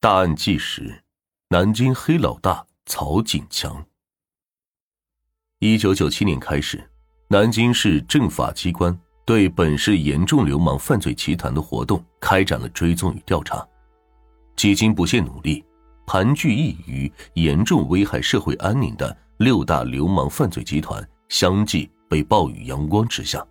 [0.00, 1.02] 大案纪实：
[1.48, 3.84] 南京黑老大曹锦强。
[5.58, 6.88] 一九九七年开始，
[7.26, 13.66] 南京市政法机关对本市严重流氓犯罪集团的活动开展了追踪与调查。
[14.54, 15.64] 几经不懈努力，
[16.06, 23.44] 盘踞一隅、严重危害社会安宁的六大流氓犯罪集团相继被曝于阳光之下。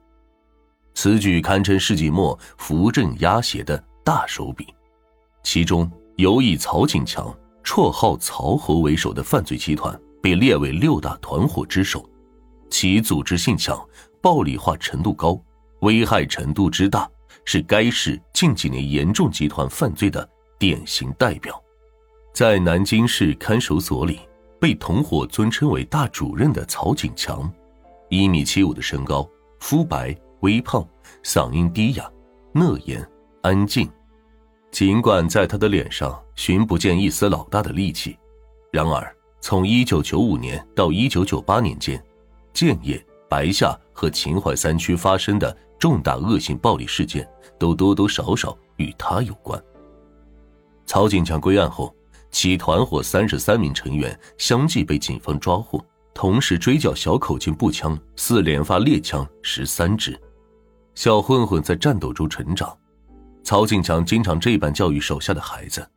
[0.94, 4.74] 此举堪称世纪末扶正压邪的大手笔，
[5.44, 7.32] 其中有以曹锦强
[7.64, 12.04] （绰号曹侯）为首的犯罪集团被列为六大团伙之首，
[12.72, 13.80] 其组织性强、
[14.20, 15.40] 暴力化程度高、
[15.82, 17.08] 危害程度之大，
[17.46, 20.28] 是该市近几年严重集团犯罪的
[20.58, 21.62] 典型代表。
[22.34, 24.20] 在南京市看守所里，
[24.60, 27.48] 被同伙尊称为“大主任”的曹锦强，
[28.10, 30.18] 一米七五的身高，肤白。
[30.42, 30.88] 微胖，
[31.24, 32.12] 嗓音低哑，
[32.54, 33.08] 讷言，
[33.42, 33.90] 安静。
[34.78, 38.16] 尽管在他的脸上寻不见一丝老大的戾气，
[38.72, 42.06] 然而从1995年到1998年间，
[42.54, 49.60] 建业、白下和秦淮三区发生的重大恶性暴力事件，都多多少少与他有关。
[50.86, 51.92] 曹锦强归案后，
[52.30, 60.16] 其团伙三十三名成员相继被警方抓获，同时追缴小口径步枪四连发猎枪十三支。
[60.94, 62.78] 小混混在战斗中成长，
[63.48, 65.90] 曹锦强经常这般教育手下的孩子。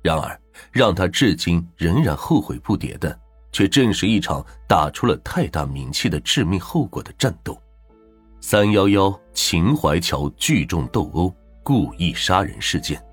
[0.00, 3.18] 然而，让他至今仍然后悔不迭的，
[3.50, 7.60] 却正是一场打出了太大名气的致命后果的战斗——
[8.40, 11.34] 三幺幺秦淮桥聚众斗殴
[11.64, 13.04] 故意杀人事件。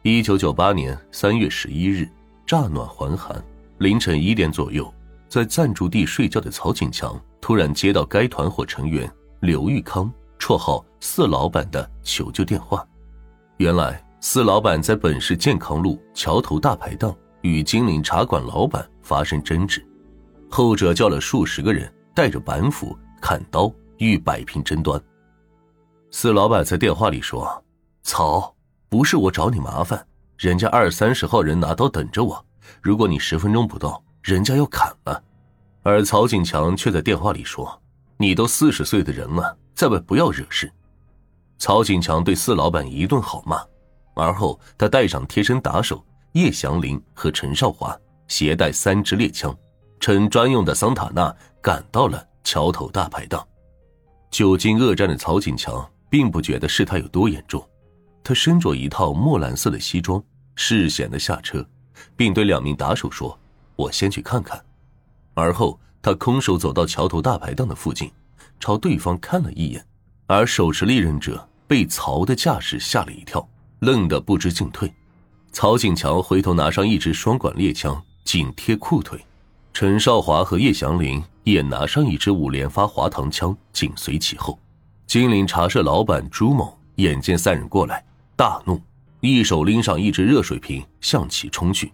[0.00, 2.08] 一九九八年三月十一日，
[2.46, 3.44] 乍暖还寒，
[3.76, 4.90] 凌晨一点左右，
[5.28, 9.06] 在暂住地睡觉的曹锦强突然接到该团伙成员。
[9.40, 12.82] 刘玉康，绰号四老板的求救电话。
[13.58, 19.86] 原来，四老板在本市健康路桥头大排档与金陵茶馆老板发生争执，
[20.48, 24.98] 后者叫了数十个人，带着板斧、砍刀，欲摆平争端。
[26.10, 27.62] 四老板在电话里说
[28.02, 28.52] ：“曹，
[28.88, 30.04] 不是我找你麻烦，
[30.38, 32.42] 人家二三十号人拿刀等着我，
[32.80, 35.22] 如果你十分钟不到，人家要砍了。”
[35.84, 37.78] 而曹锦强却在电话里说。
[38.16, 40.72] 你都四十岁的人了，在外不要惹事。
[41.58, 43.62] 曹锦强对四老板一顿好骂，
[44.14, 47.96] 而后他带上贴身打手叶祥林和陈少华，
[48.28, 49.56] 携带三支猎枪，
[50.00, 53.46] 乘专用的桑塔纳赶到了桥头大排档。
[54.30, 57.66] 久经恶战的曹锦强并不觉得事态有多严重，
[58.22, 60.22] 他身着一套墨蓝色的西装，
[60.54, 61.64] 视险的下车，
[62.16, 63.38] 并对两名打手说
[63.76, 64.62] ：“我先去看看。”
[65.34, 65.78] 而后。
[66.04, 68.12] 他空手走到桥头大排档的附近，
[68.60, 69.82] 朝对方看了一眼，
[70.26, 73.46] 而手持利刃者被曹的架势吓了一跳，
[73.80, 74.92] 愣得不知进退。
[75.52, 79.18] 曹锦强回头拿上一支双管猎枪，紧贴裤腿；
[79.72, 84.58] 陈少华和叶祥林也拿上一支五连发滑膛枪，紧随其后。
[85.06, 88.04] 金陵茶社老板朱某眼见三人过来，
[88.34, 88.80] 大怒，
[89.20, 91.92] 一手拎上一只热水瓶向其冲去。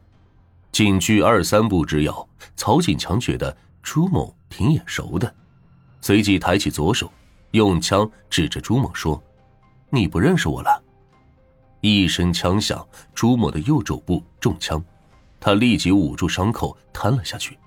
[0.73, 3.57] 仅距二三步之遥，曹锦强觉得。
[3.83, 5.35] 朱某挺眼熟的，
[6.03, 7.11] 随即抬起左手，
[7.53, 9.23] 用枪指着朱某说
[9.91, 10.83] ：“你不认识我了。”
[11.81, 14.83] 一声枪响，朱某的右肘部中枪，
[15.39, 17.59] 他立即捂住伤口瘫了下去。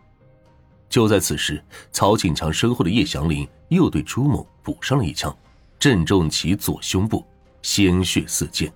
[0.89, 5.35] 就在此时，曹锦强身后的叶祥林又对朱某补上了一枪，
[5.79, 7.25] 正中其左胸部，
[7.61, 8.71] 鲜血四溅。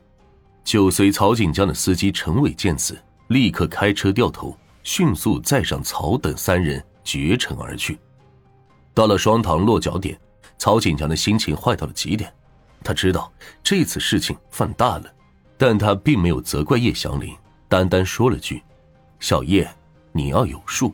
[0.63, 6.83] 就随曹锦江的司机陈伟见此，立刻开车掉头，迅速载上曹等三人。
[7.07, 7.97] 绝尘而去。
[8.93, 10.19] 到了双塘落脚点，
[10.57, 12.33] 曹锦强的心情坏到了极点。
[12.83, 13.31] 他知道
[13.63, 15.13] 这次事情犯大了，
[15.57, 17.35] 但他并没有责怪叶祥林，
[17.67, 18.61] 单单说了句
[19.19, 19.69] ：“小叶，
[20.11, 20.93] 你要有数。”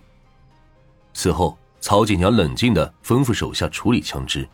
[1.13, 4.47] 此后，曹锦强冷静的吩咐手下处理枪支，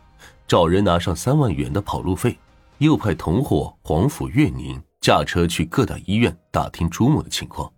[0.46, 2.36] 找人拿上三万元的跑路费，
[2.78, 7.72] 又派同伙黄甫月宁驾车去各大医院打听朱某的情况。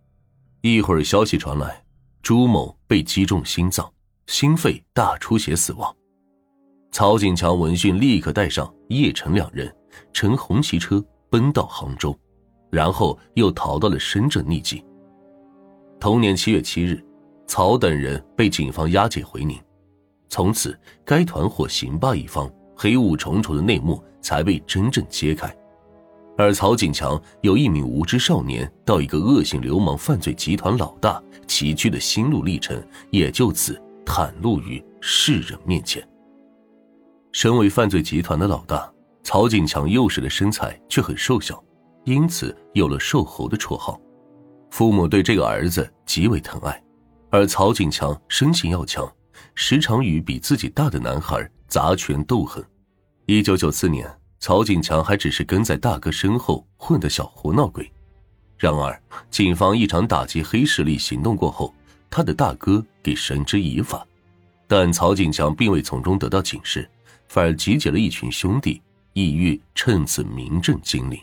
[0.63, 1.83] 一会儿，消息传来。
[2.23, 3.93] 朱某被击中心脏，
[4.27, 5.95] 心肺大出血死亡。
[6.93, 9.75] 曹锦强闻讯，立刻带上叶晨两人
[10.13, 12.15] 乘红旗车奔到杭州，
[12.71, 14.85] 然后又逃到了深圳匿迹。
[15.99, 17.03] 同年七月七日，
[17.47, 19.59] 曹等人被警方押解回宁，
[20.29, 25.51] 从此该团伙行霸一方、黑雾重重的内幕才被真正揭开。
[26.37, 32.79] 而曹锦强由一名无知少年到一个恶性流氓犯罪集团老大，崎岖的心路历程
[33.11, 36.07] 也就此袒露于世人面前。
[37.33, 38.91] 身为犯罪集团的老大，
[39.23, 41.63] 曹锦强幼时的身材却很瘦小，
[42.05, 43.99] 因此有了瘦猴的绰号。
[44.71, 46.83] 父母对这个儿子极为疼爱，
[47.31, 49.11] 而曹锦强生性要强，
[49.55, 52.63] 时常与比自己大的男孩砸拳斗狠。
[53.25, 54.07] 一九九四年，
[54.39, 57.91] 曹锦强还只是跟在大哥身后混的小胡闹鬼。
[58.59, 59.01] 然而，
[59.31, 61.75] 警方一场打击黑势力行动过后，
[62.11, 64.07] 他的大哥给绳之以法，
[64.69, 66.89] 但曹锦强并未从中得到警示，
[67.33, 68.83] 反而集结了一群兄弟，
[69.15, 71.19] 意欲趁此名震金陵。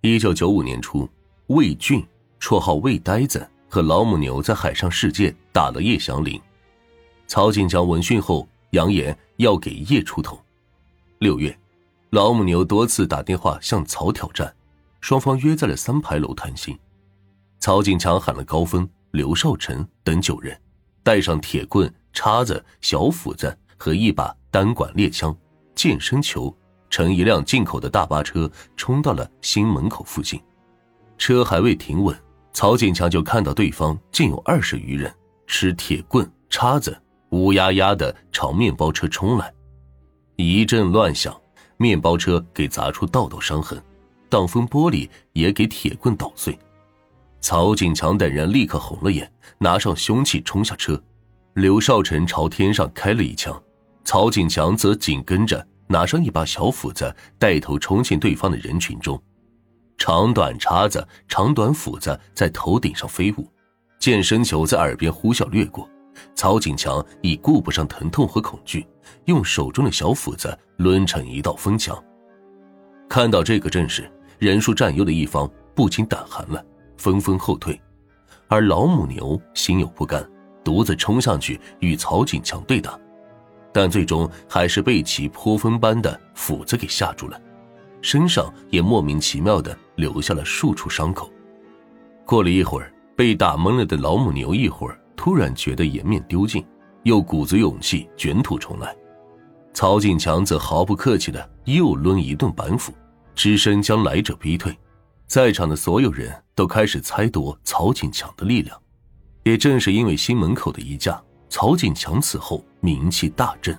[0.00, 1.08] 一九九五年初，
[1.46, 2.04] 魏俊。
[2.40, 6.38] 绰号魏呆子和老母牛在海上世界打了叶祥林，
[7.28, 10.38] 曹锦强闻讯后扬言要给叶出头。
[11.20, 11.56] 六月，
[12.10, 14.52] 老母牛多次打电话向曹挑战，
[15.00, 16.76] 双方约在了三牌楼谈心。
[17.60, 20.60] 曹锦强喊了高峰、刘少成等九人，
[21.04, 25.36] 带上铁棍、叉子、小斧子和一把单管猎枪、
[25.74, 26.56] 健身球，
[26.88, 30.40] 乘一辆进口的大巴车冲到了新门口附近。
[31.18, 32.16] 车还未停稳。
[32.52, 35.12] 曹锦强就看到对方竟有二十余人，
[35.48, 36.96] 持铁棍、叉子，
[37.30, 39.52] 乌压压的朝面包车冲来，
[40.36, 41.36] 一阵乱响，
[41.76, 43.82] 面包车给砸出道道伤痕，
[44.28, 46.56] 挡风玻璃也给铁棍捣碎。
[47.40, 49.28] 曹锦强等人立刻红了眼，
[49.58, 51.02] 拿上凶器冲下车。
[51.54, 53.60] 刘少成朝天上开了一枪，
[54.04, 59.20] 曹锦强则紧跟着拿上一把小斧子，带头冲进对方的人群中。
[59.96, 63.48] 长短叉子、长短斧子在头顶上飞舞，
[63.98, 65.88] 健身球在耳边呼啸掠过。
[66.34, 68.86] 曹锦强已顾不上疼痛和恐惧，
[69.24, 72.00] 用手中的小斧子抡成一道风墙。
[73.08, 76.64] 看到这个阵势，人数占优的一方不禁胆寒了，
[76.96, 77.80] 纷纷后退。
[78.48, 80.24] 而老母牛心有不甘，
[80.62, 82.98] 独自冲上去与曹锦强对打，
[83.74, 87.40] 但最终还是被其泼粪般的斧子给吓住了。
[88.00, 91.28] 身上也莫名其妙的留下了数处伤口。
[92.24, 96.64] 过了一会儿，被打懵了的老母牛一会儿突然觉得颜面丢尽，
[97.02, 98.94] 又鼓足勇气卷土重来。
[99.72, 102.92] 曹锦强则毫不客气的又抡一顿板斧，
[103.34, 104.72] 只身将来者逼退。
[105.26, 108.80] 在场的所有人都开始猜度曹锦强的力量。
[109.42, 113.74] 也正是因为新门口的一架，曹锦强此后名气大振，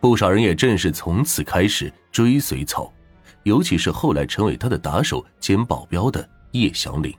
[0.00, 2.92] 不少人也正是从此开始追随曹。
[3.44, 7.14] 尤其是后来成为他的打手兼保镖的叶祥林，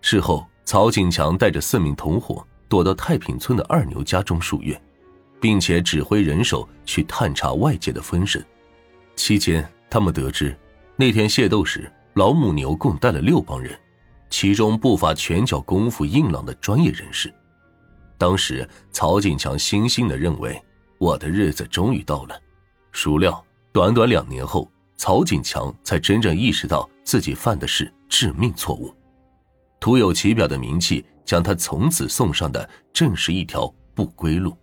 [0.00, 4.80] 事后曹锦强带着四名同伙躲到太平村的二牛家中数月，
[5.38, 8.42] 并且指挥人手去探查外界的风声。
[9.14, 10.56] 期间，他们得知
[10.96, 13.78] 那天械斗时，老母牛共带了六帮人，
[14.30, 17.30] 其中不乏拳脚功夫硬朗的专业人士。
[18.22, 20.56] 当时，曹锦强悻悻的认为，
[20.98, 22.40] 我的日子终于到了。
[22.92, 24.70] 孰料，短短两年后。
[24.96, 28.94] 曹锦强才真正意识到自己犯的是致命错误，
[29.80, 34.56] 徒有其表的名气将他从此送上的正是一条不归路。